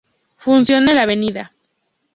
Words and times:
Funciona 0.45 0.95
en 0.95 0.99
la 1.01 1.29
Av. 1.41 1.51